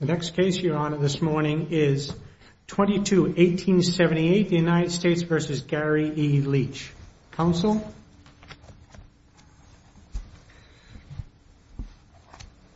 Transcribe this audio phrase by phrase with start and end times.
[0.00, 2.14] The next case, Your Honor, this morning is
[2.68, 5.60] 22-1878, the United States v.
[5.66, 6.40] Gary E.
[6.40, 6.92] Leach.
[7.32, 7.82] Counsel?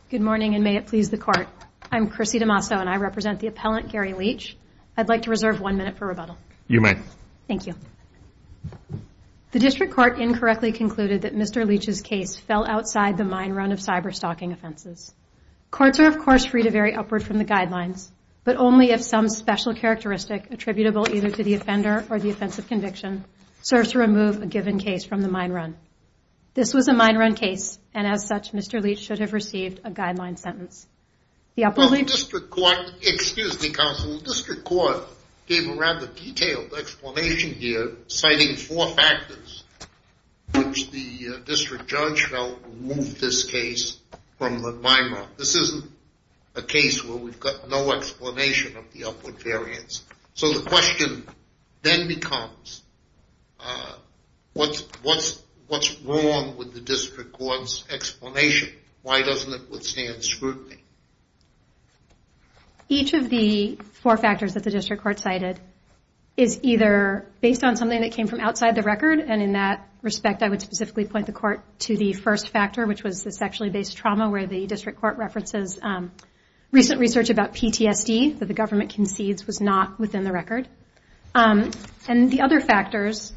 [0.09, 1.47] Good morning, and may it please the Court.
[1.91, 4.55] I'm Chrissy DeMasso, and I represent the appellant, Gary Leach.
[4.95, 6.37] I'd like to reserve one minute for rebuttal.
[6.67, 6.99] You may.
[7.47, 7.73] Thank you.
[9.51, 11.65] The District Court incorrectly concluded that Mr.
[11.65, 15.11] Leach's case fell outside the mine run of cyberstalking offenses.
[15.73, 18.11] Courts are, of course, free to vary upward from the guidelines,
[18.43, 22.67] but only if some special characteristic attributable either to the offender or the offense of
[22.67, 23.25] conviction
[23.63, 25.75] serves to remove a given case from the mine run.
[26.53, 28.83] This was a mine run case, and as such, Mr.
[28.83, 30.85] Leach should have received a guideline sentence.
[31.57, 35.01] Well, the District Court, excuse me, Counsel, the District Court
[35.47, 39.63] gave a rather detailed explanation here, citing four factors
[40.53, 43.97] which the uh, District Judge felt removed this case
[44.43, 45.15] from the mine.
[45.37, 45.85] This isn't
[46.55, 50.03] a case where we've got no explanation of the upward variance.
[50.33, 51.27] So the question
[51.81, 52.81] then becomes,
[53.59, 53.93] uh,
[54.53, 54.83] what's
[56.03, 58.69] wrong with the District Court's explanation?
[59.01, 60.77] Why doesn't it withstand scrutiny?
[62.89, 65.59] Each of the four factors that the District Court cited
[66.35, 70.43] is either based on something that came from outside the record, and in that respect,
[70.43, 73.97] I would specifically point the Court to the first factor, which was the sexually based
[73.97, 76.11] trauma, where the District Court references um,
[76.71, 80.67] recent research about PTSD that the government concedes was not within the record.
[81.33, 81.71] Um,
[82.07, 83.33] and the other factors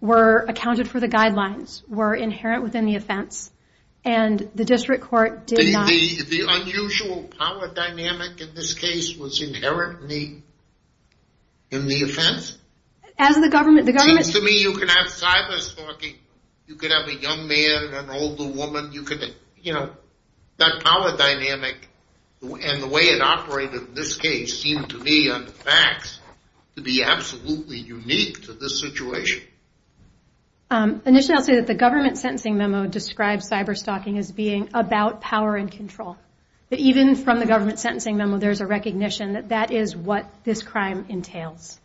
[0.00, 3.50] were accounted for the guidelines, were inherent within the offense,
[4.04, 5.88] and the District Court did not...
[5.88, 10.42] The unusual power dynamic in this case was inherent in
[11.88, 12.58] the offense?
[13.18, 13.86] As the government...
[13.86, 16.14] The government- seems to me you could have cyber-stalking.
[16.66, 19.20] you could have a young man and an older woman, you could,
[19.62, 19.90] you know,
[20.58, 21.88] that power dynamic
[22.42, 26.20] and the way it operated in this case seemed to me, on the facts,
[26.76, 29.42] to be absolutely unique to this situation.
[30.70, 35.56] Um, initially, I'll say that the government sentencing memo describes cyber-stalking as being about power
[35.56, 36.16] and control.
[36.68, 40.62] But even from the government sentencing memo, there's a recognition that that is what this
[40.62, 41.78] crime entails.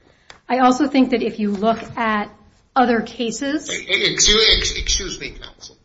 [0.48, 2.30] I also think that if you look at
[2.76, 3.70] other cases...
[3.70, 5.78] Excuse me, counsel.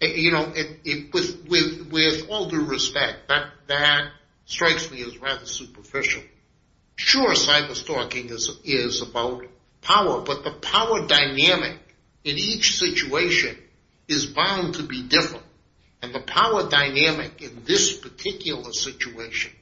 [0.00, 0.52] Eh, you know,
[1.48, 3.28] with all due respect,
[3.68, 4.10] that
[4.44, 6.22] strikes me as rather superficial.
[6.96, 8.30] Sure, cyberstalking
[8.64, 9.44] is about
[9.82, 11.78] power, but the power dynamic
[12.24, 13.56] in each situation
[14.08, 15.44] is bound to be different.
[16.00, 19.52] And the power dynamic in this particular situation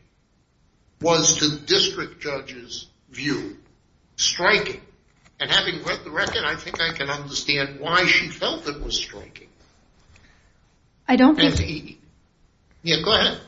[1.01, 3.57] was, to the District Judge's view,
[4.16, 4.81] striking.
[5.38, 8.97] And having read the record, I think I can understand why she felt it was
[8.97, 9.49] striking.
[11.06, 11.99] I don't think...
[12.82, 13.38] Yeah, go ahead.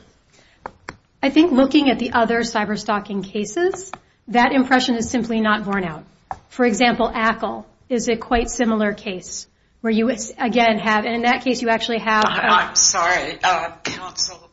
[1.21, 3.91] I think looking at the other cyberstalking cases,
[4.27, 6.03] that impression is simply not borne out.
[6.49, 9.47] For example, Ackell is a quite similar case,
[9.81, 11.05] where you, again, have...
[11.05, 12.25] And in that case, you actually have...
[12.25, 14.49] I'm sorry, uh, counsel.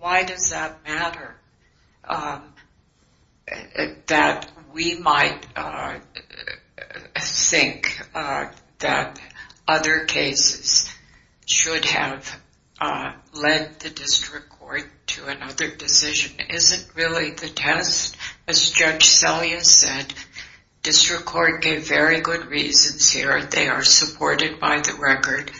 [0.00, 1.36] Why does that matter?
[2.04, 2.42] Um,
[4.06, 5.98] That we might uh,
[7.18, 8.48] think uh,
[8.78, 9.20] that
[9.68, 10.90] other cases
[11.46, 12.40] should have
[12.80, 18.16] uh, led the District Court to another decision isn't really the test.
[18.48, 20.12] As Judge Selya said,
[20.82, 23.44] District Court gave very good reasons here.
[23.44, 25.52] They are supported by the record.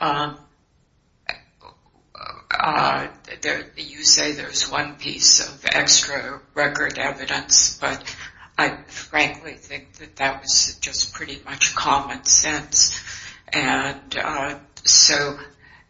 [0.00, 0.38] Um,
[2.64, 3.08] Uh,
[3.76, 8.02] you say there's one piece of extra record evidence, but
[8.56, 12.98] I frankly think that that was just pretty much common sense.
[13.52, 15.38] And uh, so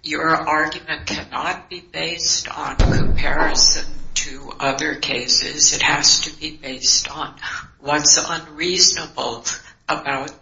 [0.02, 5.74] your argument cannot be based on comparison to other cases.
[5.74, 7.36] It has to be based on
[7.78, 9.44] what's unreasonable
[9.88, 10.32] about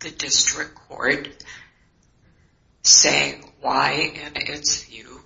[0.00, 1.28] the District Court
[2.82, 5.17] saying why, in its view,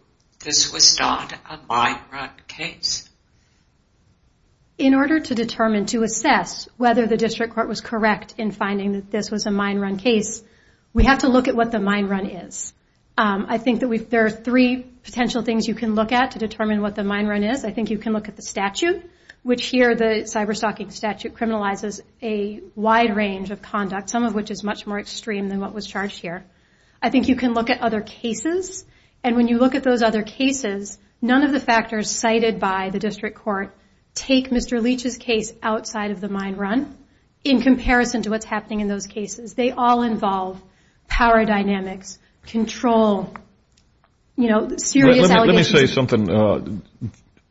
[0.42, 3.08] this was not a mine-run case.
[4.78, 9.10] In order to determine, to assess whether the District Court was correct in finding that
[9.10, 10.42] this was a mine-run case,
[10.92, 12.72] we have to look at what the mine-run is.
[13.16, 16.80] Um, I think that there are three potential things you can look at to determine
[16.80, 17.64] what the mine-run is.
[17.64, 19.08] I think you can look at the statute,
[19.42, 24.64] which here the cyberstalking statute criminalizes a wide range of conduct, some of which is
[24.64, 26.44] much more extreme than what was charged here.
[27.02, 28.84] I think you can look at other cases,
[29.24, 32.98] and when you look at those other cases, none of the factors cited by the
[32.98, 33.74] District Court
[34.14, 34.82] take Mr.
[34.82, 36.96] Leach's case outside of the mine-run
[37.44, 39.54] in comparison to what's happening in those cases.
[39.54, 40.60] They all involve
[41.08, 43.34] power dynamics, control,
[44.36, 45.72] you know, serious allegations.
[45.72, 46.30] Let me say something.
[46.30, 46.60] Uh,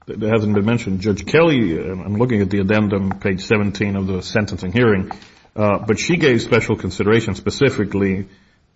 [0.08, 1.00] that hasn't been mentioned.
[1.00, 5.12] Judge Kelly, uh, I'm looking at the addendum, page 17 of the sentencing hearing,
[5.56, 8.28] uh, but she gave special consideration specifically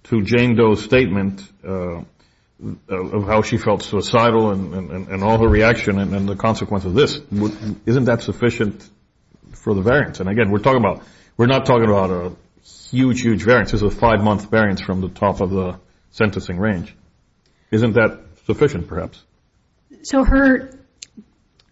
[0.04, 1.42] to Jane Doe's statement
[2.88, 7.20] of how she felt suicidal and all her reaction and the consequence of this.
[7.86, 8.90] Isn't that sufficient
[9.54, 10.20] for the variance?
[10.20, 11.04] And again, we're talking about,
[11.38, 12.32] we're not talking about a
[12.90, 13.72] huge, huge variance.
[13.72, 15.80] This is a five-month variance from the top of the
[16.12, 16.96] sentencing range.
[17.72, 19.22] Isn't that sufficient, perhaps?
[20.04, 20.80] So her,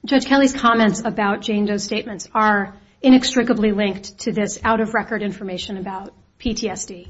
[0.05, 6.13] Judge Kelly's comments about Jane Doe's statements are inextricably linked to this out-of-record information about
[6.39, 7.07] PTSD.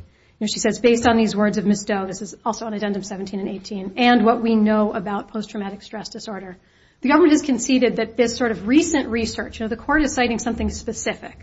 [0.48, 1.86] She says, based on these words of Ms.
[1.86, 5.82] Doe, this is also on addendum 17 and 18, and what we know about post-traumatic
[5.82, 6.58] stress disorder,
[7.02, 10.14] the government has conceded that this sort of recent research, you know, the court is
[10.14, 11.38] citing something specific,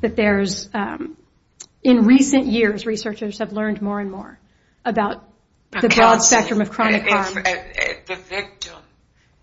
[0.00, 1.16] that there's, um,
[1.82, 4.38] in recent years, researchers have learned more and more
[4.84, 5.24] about
[5.70, 7.34] the broad spectrum of chronic harm.
[7.34, 8.76] The victim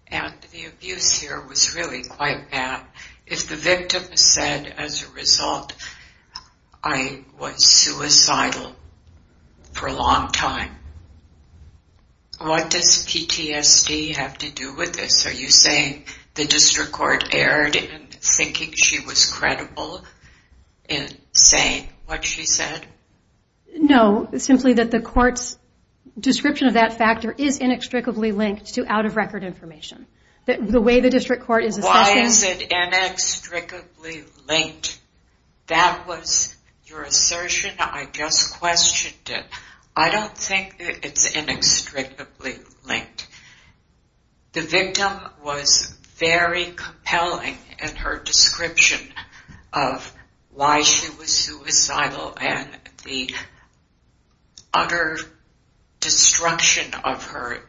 [0.08, 2.86] and the abuse here was really quite bad.
[3.26, 5.74] If the victim said, as a result,
[6.84, 8.76] I was suicidal
[9.74, 10.72] for a long time,
[12.40, 15.26] what does PTSD have to do with this?
[15.26, 16.06] Are you saying
[16.36, 20.04] the district court erred in thinking she was credible
[20.90, 22.86] in saying what she said?
[23.76, 25.58] No, simply that the court's
[26.20, 30.06] description of that factor is inextricably linked to out-of-record information.
[30.46, 32.16] The way the district court is assessing...
[32.16, 35.00] Why is it inextricably linked?
[35.68, 37.72] That was your assertion.
[37.80, 39.46] I just questioned it.
[39.96, 42.56] I don't think it's inextricably
[42.88, 43.28] linked.
[44.54, 45.12] The victim
[45.44, 49.00] was very compelling in her description
[49.72, 50.12] of
[50.52, 52.70] why she was suicidal and
[53.04, 53.34] the
[54.74, 55.18] utter
[56.00, 57.60] destruction of her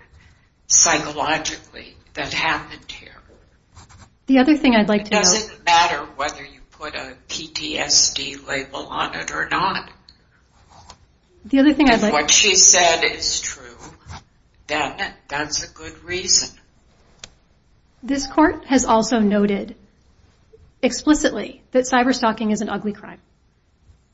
[0.66, 3.10] psychologically that happened here.
[4.26, 5.20] The other thing I'd like to note...
[5.20, 6.44] It doesn't matter whether
[6.84, 9.90] put a PTSD label on it or not.
[11.46, 12.08] The other thing I'd like...
[12.08, 13.78] If what she said is true,
[14.66, 16.50] then that's a good reason.
[18.02, 19.76] This court has also noted
[20.82, 23.20] explicitly that cyberstalking is an ugly crime.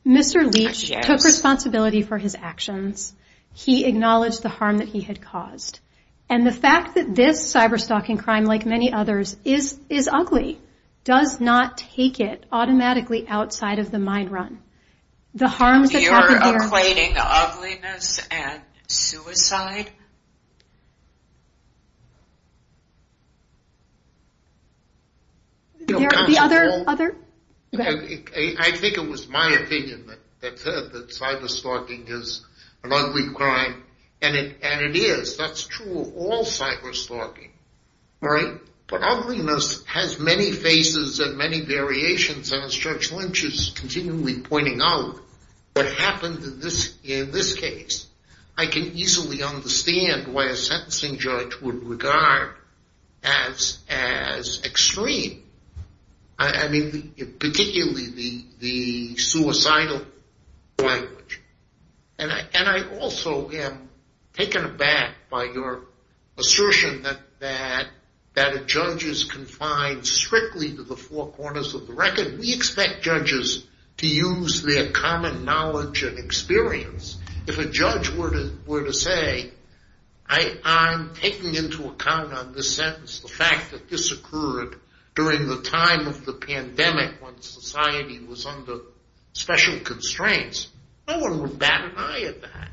[0.07, 0.53] Mr.
[0.53, 3.13] Leach took responsibility for his actions.
[3.53, 5.81] He acknowledged the harm that he had caused.
[6.29, 10.61] And the fact that this cyberstalking crime, like many others, is ugly
[11.05, 14.61] does not take it automatically outside of the mine run.
[15.35, 16.53] The harms that happen here...
[16.53, 19.91] You're equating ugliness and suicide?
[25.87, 26.37] The
[26.87, 27.17] other...
[27.73, 30.57] I think it was my opinion that that
[31.11, 32.45] cyber stalking is
[32.83, 33.85] an ugly crime.
[34.23, 35.37] And it is.
[35.39, 37.51] That's true of all cyberstalking.
[38.91, 42.53] But ugliness has many faces and many variations.
[42.53, 45.21] And as Judge Lynch is continually pointing out,
[45.75, 46.59] what happened in
[47.31, 48.09] this case,
[48.59, 52.55] I can easily understand why a sentencing judge would regard
[53.23, 53.79] as
[54.65, 55.45] extreme.
[56.37, 60.03] I mean, particularly the suicidal
[60.79, 61.41] language.
[62.19, 63.89] And I also am
[64.33, 65.83] taken aback by your
[66.37, 67.07] assertion
[67.39, 67.87] that
[68.37, 72.39] a judge is confined strictly to the four corners of the record.
[72.39, 73.67] We expect judges
[73.99, 77.19] to use their common knowledge and experience.
[77.47, 79.51] If a judge were to were to say,
[80.29, 84.77] I'm taking into account on this sentence the fact that this occurred
[85.17, 88.79] during the time of the pandemic when society was under
[89.33, 90.69] special constraints,
[91.09, 92.71] no one would bat an eye at that.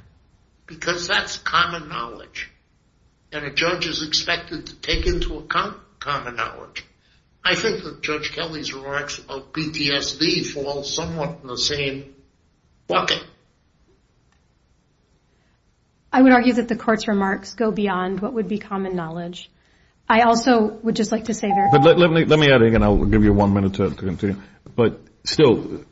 [0.68, 2.52] Because that's common knowledge.
[3.32, 6.86] And a judge is expected to take into account common knowledge.
[7.44, 12.16] I think that Judge Kelly's remarks about PTSD fall somewhat in the same
[12.88, 13.24] bucket.
[16.12, 19.50] I would argue that the court's remarks go beyond what would be common knowledge.
[20.10, 21.70] I also would just like to say that...
[21.72, 24.42] But let me add again, I'll give you one minute to continue.
[24.76, 25.84] But still,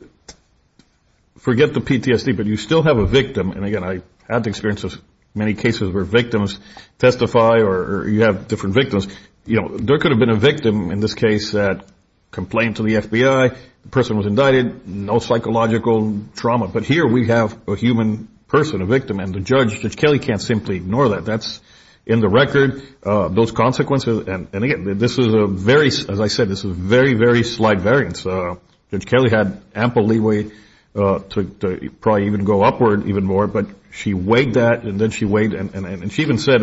[1.38, 3.52] forget the PTSD, but you still have a victim.
[3.52, 5.00] And again, I had the experience of
[5.36, 6.58] many cases where victims
[6.98, 9.06] testify or you have different victims.
[9.44, 11.84] You know, there could have been a victim in this case that
[12.30, 13.56] complained to the FBI.
[13.82, 14.88] The person was indicted.
[14.88, 16.68] No psychological trauma.
[16.68, 19.20] But here we have a human person, a victim.
[19.20, 21.24] And the judge, Judge Kelly, can't simply ignore that.
[21.24, 21.60] That's
[22.06, 24.28] in the record, uh, those consequences.
[24.28, 27.80] And again, this is a very, as I said, this is a very, very slight
[27.80, 28.24] variance.
[28.24, 28.56] Uh,
[28.90, 30.50] judge Kelly had ample leeway
[30.94, 33.46] uh, to probably even go upward even more.
[33.46, 33.66] But
[33.96, 36.62] she weighed that and then she weighed, and she even said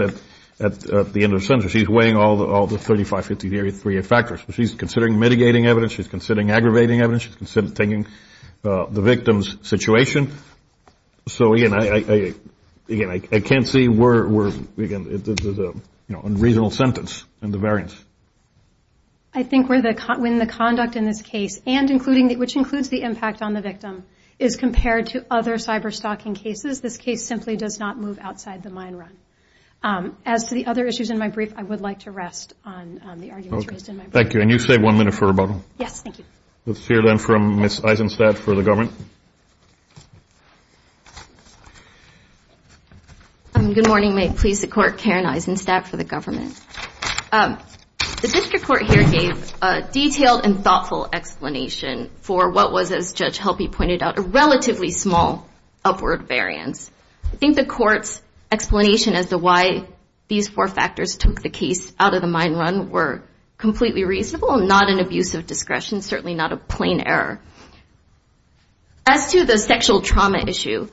[0.59, 1.71] at the end of the sentence.
[1.71, 4.39] She's weighing all the 3553 factors.
[4.53, 5.93] She's considering mitigating evidence.
[5.93, 7.23] She's considering aggravating evidence.
[7.23, 8.07] She's considering taking
[8.63, 10.31] uh, the victim's situation.
[11.27, 12.33] So, again, I I
[12.89, 17.25] again I c I can't see where, again, there's uh, a you know unreasonable sentence
[17.41, 17.95] in the variance.
[19.35, 21.89] I think when the conduct in this case, and
[22.37, 24.03] which includes the impact on the victim,
[24.37, 28.95] is compared to other cyber-stalking cases, this case simply does not move outside the mine
[28.95, 29.17] run.
[29.81, 33.01] Um, as to the other issues in my brief, I would like to rest on
[33.03, 34.13] um, the arguments raised in my brief.
[34.13, 34.41] Thank you.
[34.41, 35.61] And you save one minute for rebuttal.
[35.77, 36.25] Yes, thank you.
[36.65, 37.83] Let's hear then from Ms.
[37.83, 38.91] Eisenstadt for the government.
[43.55, 44.15] Um, good morning.
[44.15, 46.59] May it please the Court, Karen Eisenstadt for the government.
[48.23, 53.37] The district court here gave a detailed and thoughtful explanation for what was, as Judge
[53.37, 55.45] Gelpí pointed out, a relatively small
[55.83, 56.89] upward variance.
[57.25, 59.89] I think the court's explanation as to why
[60.29, 63.23] these four factors took the case out of the mine run were
[63.57, 67.41] completely reasonable, not an abuse of discretion, certainly not a plain error.
[69.05, 70.87] As to the sexual trauma issue,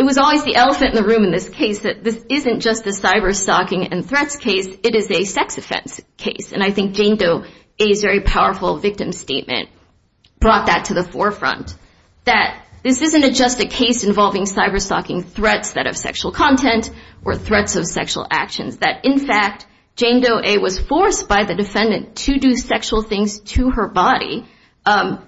[0.00, 2.86] it was always the elephant in the room in this case that this isn't just
[2.86, 6.52] a cyber-stalking and threats case, it is a sex offense case.
[6.52, 7.44] And I think Jane Doe
[7.78, 9.68] A's very powerful victim statement
[10.38, 11.76] brought that to the forefront,
[12.24, 16.90] that this isn't just a case involving cyber-stalking threats that have sexual content
[17.22, 19.66] or threats of sexual actions, that, in fact,
[19.96, 24.46] Jane Doe A was forced by the defendant to do sexual things to her body
[24.86, 25.22] um,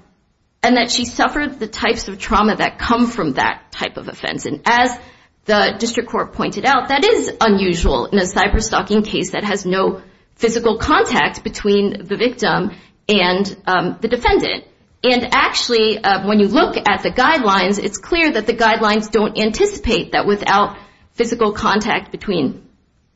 [0.63, 4.47] and that she suffered the types of trauma that come from that type of offense.
[4.47, 4.97] And as
[5.45, 10.03] the district court pointed out, that is unusual in a cyber-stalking case that has no
[10.37, 12.71] physical contact between the victim
[13.09, 14.65] and um, the defendant.
[15.05, 19.37] And actually, uh, when you look at the guidelines, it's clear that the guidelines don't
[19.37, 20.77] anticipate that without
[21.15, 22.69] physical contact between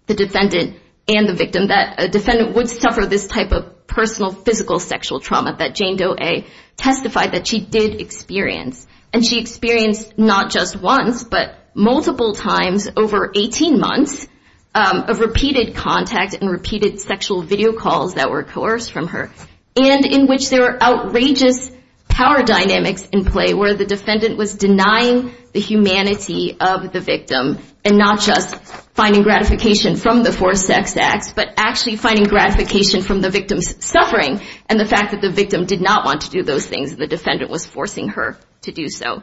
[0.06, 0.76] the defendant
[1.08, 5.54] and the victim, that a defendant would suffer this type of personal physical sexual trauma
[5.58, 6.44] that Jane Doe A
[6.76, 8.86] testified that she did experience.
[9.12, 14.26] And she experienced not just once, but multiple times over 18 months
[14.74, 19.30] um, of repeated contact and repeated sexual video calls that were coerced from her,
[19.74, 21.70] and in which there were outrageous
[22.16, 27.98] power dynamics in play where the defendant was denying the humanity of the victim and
[27.98, 28.56] not just
[28.94, 34.40] finding gratification from the forced sex acts, but actually finding gratification from the victim's suffering
[34.66, 37.06] and the fact that the victim did not want to do those things and the
[37.06, 39.22] defendant was forcing her to do so.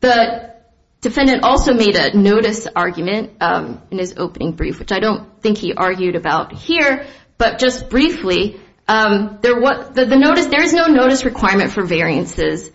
[0.00, 0.54] The
[1.02, 5.58] defendant also made a notice argument um, in his opening brief, which I don't think
[5.58, 12.70] he argued about here, but just briefly, there is no notice requirement for variances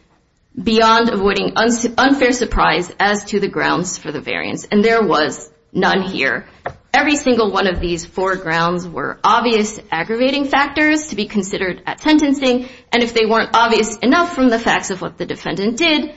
[0.62, 6.01] beyond avoiding unfair surprise as to the grounds for the variance, and there was none
[6.01, 6.48] here.
[6.92, 12.01] Every single one of these four grounds were obvious aggravating factors to be considered at
[12.01, 16.16] sentencing, and if they weren't obvious enough from the facts of what the defendant did,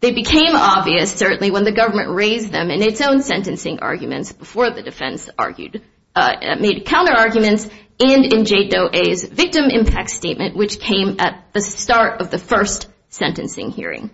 [0.00, 4.70] they became obvious, certainly, when the government raised them in its own sentencing arguments before
[4.70, 5.82] the defense argued,
[6.14, 7.68] uh, made counter-arguments
[8.00, 12.38] and in Jane Doe A's victim impact statement, which came at the start of the
[12.38, 14.10] first sentencing hearing.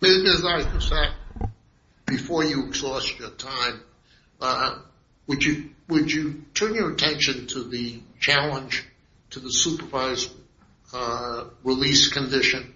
[0.00, 0.44] Ms.
[0.44, 1.12] Eisenstadt,
[2.06, 3.80] before you exhaust your time,
[4.40, 4.78] uh,
[5.28, 8.84] would you turn your attention to the challenge
[9.30, 10.32] to the supervised
[10.92, 12.74] uh, release condition?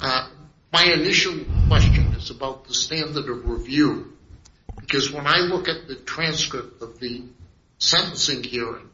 [0.00, 0.28] Uh,
[0.72, 4.12] my initial question is about the standard of review,
[4.80, 7.22] because when I look at the transcript of the
[7.82, 8.88] sentencing hearing,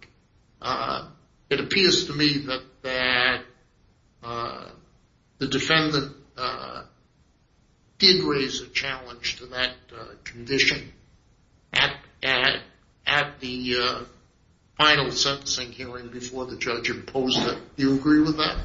[0.62, 1.08] uh,
[1.50, 2.46] it appears to me
[2.82, 3.42] that
[4.22, 4.68] uh,
[5.38, 6.84] the defendant uh,
[7.98, 9.74] did raise a challenge to that
[10.24, 10.92] condition
[11.72, 11.92] at
[13.40, 14.06] the
[14.78, 17.58] final sentencing hearing before the judge imposed it.
[17.76, 18.58] Do you agree with that?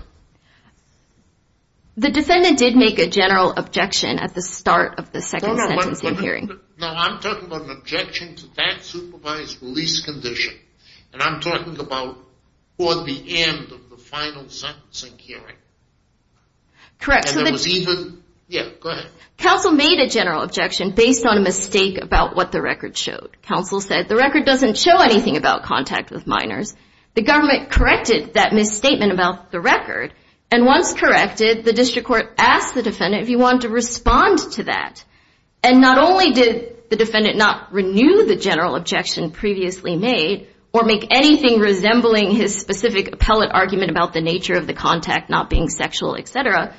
[1.95, 6.59] The defendant did make a general objection at the start of the second sentencing hearing.
[6.79, 10.55] No, I'm talking about an objection to that supervised release condition,
[11.13, 12.17] and I'm talking about
[12.79, 15.55] toward the end of the final sentencing hearing.
[17.00, 17.35] Correct.
[17.35, 19.12] And there was even, yeah, go ahead.
[19.38, 23.38] Counsel made a general objection based on a mistake about what the record showed.
[23.43, 26.73] Counsel said the record doesn't show anything about contact with minors.
[27.13, 30.13] The government corrected that misstatement about the record,
[30.53, 34.65] and once corrected, the district court asked the defendant if he wanted to respond to
[34.65, 35.03] that.
[35.63, 41.07] And not only did the defendant not renew the general objection previously made or make
[41.10, 46.15] anything resembling his specific appellate argument about the nature of the contact not being sexual,
[46.17, 46.75] et cetera,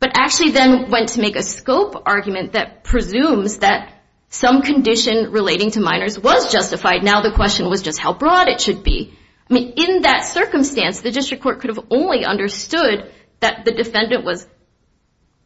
[0.00, 5.70] but actually then went to make a scope argument that presumes that some condition relating
[5.70, 7.02] to minors was justified.
[7.02, 9.16] Now the question was just how broad it should be.
[9.50, 13.10] I mean, in that circumstance, the district court could have only understood
[13.40, 14.46] that the defendant was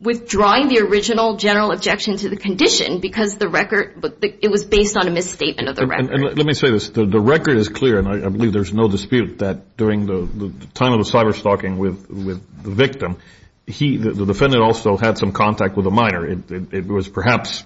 [0.01, 4.05] withdrawing the original general objection to the condition because the record,
[4.41, 6.11] it was based on a misstatement of the record.
[6.13, 6.91] And let me say this.
[6.91, 11.05] The record is clear, and I believe there's no dispute that during the time of
[11.05, 12.07] the cyber-stalking with
[12.63, 13.19] the victim,
[13.67, 16.25] the defendant also had some contact with a minor.
[16.27, 17.65] It was perhaps,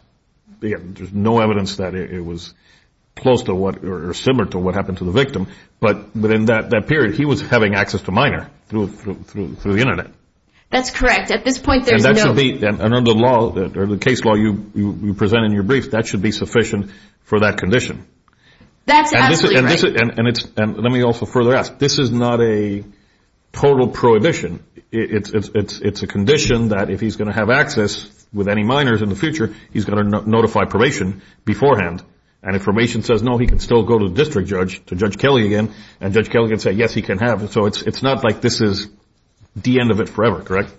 [0.60, 2.54] there's no evidence that it was
[3.16, 5.48] close to what or similar to what happened to the victim,
[5.80, 9.80] but within that period, he was having access to minor through through through through the
[9.80, 10.10] Internet.
[10.70, 11.30] That's correct.
[11.30, 12.08] At this point, there's no...
[12.08, 15.64] And that should be, under the law, or the case law you present in your
[15.64, 16.90] brief, that should be sufficient
[17.24, 18.06] for that condition.
[18.86, 19.84] That's absolutely right.
[20.56, 22.84] And let me also further ask, this is not a
[23.52, 24.64] total prohibition.
[24.90, 29.14] It's a condition that if he's going to have access with any minors in the
[29.14, 32.02] future, he's going to notify probation beforehand.
[32.42, 35.16] And if probation says no, he can still go to the district judge, to Judge
[35.16, 37.52] Kelly again, and Judge Kelly can say yes, he can have.
[37.52, 38.88] So it's it's not like this is
[39.54, 40.74] the end of it forever, correct?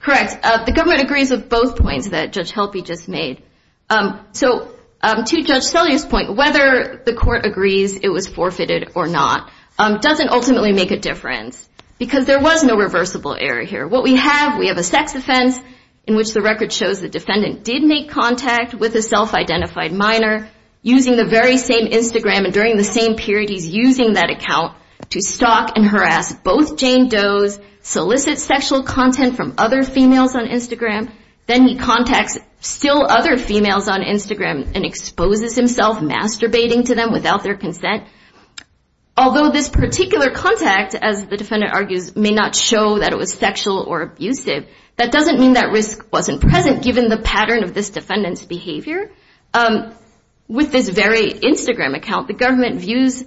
[0.00, 0.36] Correct.
[0.42, 3.42] Uh, the government agrees with both points that Judge Gelpí just made.
[3.88, 9.06] Um, so um, to Judge Selya's point, whether the court agrees it was forfeited or
[9.06, 13.86] not um, doesn't ultimately make a difference because there was no reversible error here.
[13.86, 15.58] What we have, we have a sex offense
[16.06, 20.48] in which the record shows the defendant did make contact with a self-identified minor
[20.82, 24.76] using the very same Instagram and during the same period he's using that account
[25.10, 31.10] to stalk and harass both Jane Doe's, solicit sexual content from other females on Instagram.
[31.46, 37.42] Then he contacts still other females on Instagram and exposes himself masturbating to them without
[37.42, 38.04] their consent.
[39.16, 43.84] Although this particular contact, as the defendant argues, may not show that it was sexual
[43.88, 44.66] or abusive,
[44.96, 49.10] that doesn't mean that risk wasn't present given the pattern of this defendant's behavior.
[49.54, 49.92] Um,
[50.48, 53.24] With this very Instagram account, the government views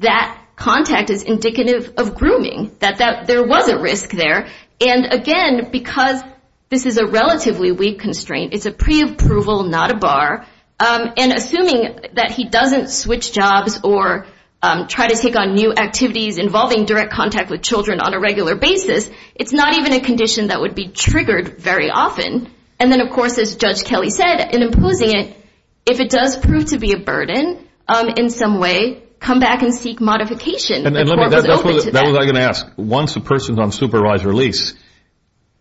[0.00, 4.48] that contact as indicative of grooming, that there was a risk there.
[4.80, 6.22] And again, because
[6.70, 10.46] this is a relatively weak constraint, it's a pre-approval, not a bar,
[10.80, 14.26] um, and assuming that he doesn't switch jobs or
[14.60, 18.56] um, try to take on new activities involving direct contact with children on a regular
[18.56, 22.50] basis, it's not even a condition that would be triggered very often.
[22.80, 25.36] And then, of course, as Judge Kelly said, in imposing it,
[25.86, 29.74] if it does prove to be a burden um, in some way, come back and
[29.74, 30.86] seek modification.
[30.86, 32.66] And let me, that was what I was going to ask.
[32.76, 34.74] Once a person's on supervised release,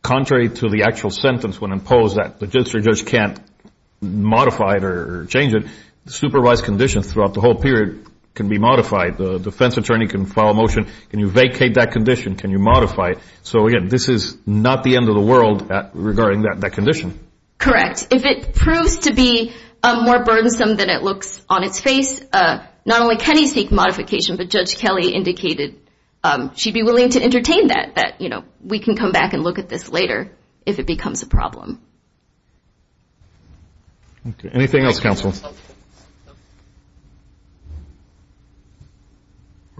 [0.01, 3.39] contrary to the actual sentence when imposed that the district judge can't
[4.01, 5.65] modify it or change it,
[6.05, 9.17] the supervised conditions throughout the whole period can be modified.
[9.17, 10.87] The defense attorney can file a motion.
[11.09, 12.35] Can you vacate that condition?
[12.35, 13.19] Can you modify it?
[13.43, 17.19] So again, this is not the end of the world regarding that condition.
[17.57, 18.07] Correct.
[18.11, 19.53] If it proves to be
[19.83, 24.37] more burdensome than it looks on its face, uh, not only can he seek modification,
[24.37, 25.79] but Judge Kelly indicated
[26.23, 29.43] um, she'd be willing to entertain that, that, you know, we can come back and
[29.43, 30.31] look at this later
[30.65, 31.81] if it becomes a problem.
[34.25, 34.49] Okay.
[34.53, 35.33] Anything else, counsel?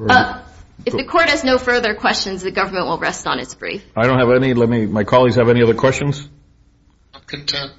[0.10, 0.44] Uh,
[0.86, 3.86] if the court has no further questions, the government will rest on its brief.
[3.96, 4.54] I don't have any.
[4.54, 6.28] Let me, my colleagues have any other questions?
[7.14, 7.72] I'm content.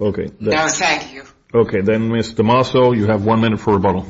[0.00, 0.30] Okay.
[0.40, 1.24] No, thank you.
[1.54, 1.80] Okay.
[1.80, 2.34] Then, Ms.
[2.34, 4.06] DeMasso, you have one minute for rebuttal.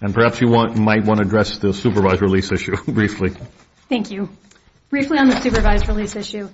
[0.00, 3.32] And perhaps you might want to address the supervised release issue briefly.
[3.88, 4.28] Thank you.
[4.90, 6.48] Briefly on the supervised release issue,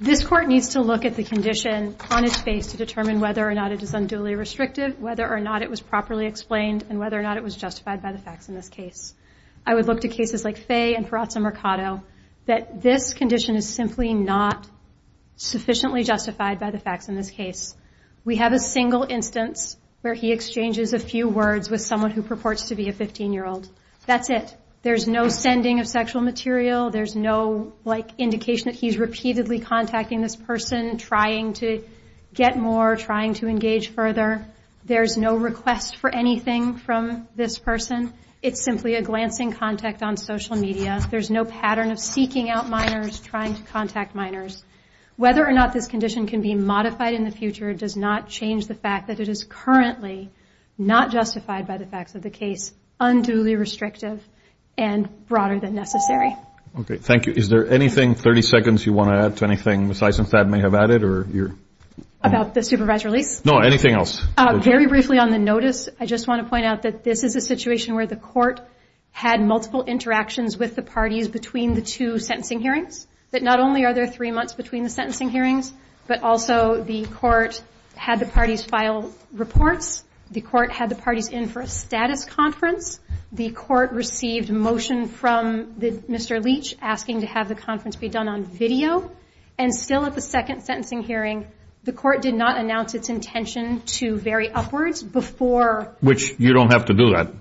[0.00, 3.54] this court needs to look at the condition on its face to determine whether or
[3.54, 7.22] not it is unduly restrictive, whether or not it was properly explained, and whether or
[7.22, 9.14] not it was justified by the facts in this case.
[9.66, 12.02] I would look to cases like Fey and Perazza Mercado
[12.46, 14.66] that this condition is simply not
[15.36, 17.76] sufficiently justified by the facts in this case.
[18.24, 22.68] We have a single instance where he exchanges a few words with someone who purports
[22.68, 23.68] to be a 15-year-old.
[24.06, 24.56] That's it.
[24.82, 26.90] There's no sending of sexual material.
[26.90, 31.82] There's no, like, indication that he's repeatedly contacting this person, trying to
[32.34, 34.44] get more, trying to engage further.
[34.84, 38.12] There's no request for anything from this person.
[38.42, 41.00] It's simply a glancing contact on social media.
[41.10, 44.62] There's no pattern of seeking out minors, trying to contact minors.
[45.16, 48.74] Whether or not this condition can be modified in the future does not change the
[48.74, 50.30] fact that it is currently
[50.76, 54.26] not justified by the facts of the case, unduly restrictive,
[54.76, 56.34] and broader than necessary.
[56.80, 56.96] Okay.
[56.96, 57.32] Thank you.
[57.32, 60.02] Is there anything, 30 seconds, you want to add to anything Ms.
[60.02, 61.04] Eisenstadt may have added?
[61.04, 61.28] Or
[62.20, 63.44] About the supervised release?
[63.44, 64.20] No, anything else.
[64.36, 67.36] Uh, very briefly on the notice, I just want to point out that this is
[67.36, 68.60] a situation where the court
[69.12, 73.92] had multiple interactions with the parties between the two sentencing hearings, that not only are
[73.92, 75.72] there three months between the sentencing hearings,
[76.06, 77.60] but also the court
[77.96, 80.04] had the parties file reports.
[80.30, 83.00] The court had the parties in for a status conference.
[83.32, 86.42] The court received motion from Mr.
[86.42, 89.10] Leach asking to have the conference be done on video.
[89.58, 91.46] And still at the second sentencing hearing,
[91.82, 95.94] the court did not announce its intention to vary upwards before.
[96.00, 97.32] Which you don't have to do that.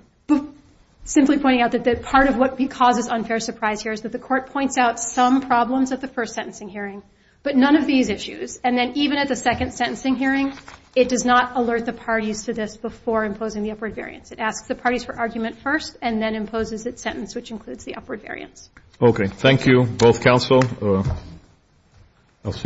[1.06, 4.52] Simply pointing out that part of what causes unfair surprise here is that the court
[4.52, 7.04] points out some problems at the first sentencing hearing,
[7.44, 8.58] but none of these issues.
[8.63, 10.54] And then even at the second sentencing hearing,
[10.96, 14.32] it does not alert the parties to this before imposing the upward variance.
[14.32, 17.96] It asks the parties for argument first and then imposes its sentence, which includes the
[17.96, 18.70] upward variance.
[19.02, 19.28] Okay.
[19.28, 20.62] Thank you, both counsel.
[20.82, 21.04] Uh,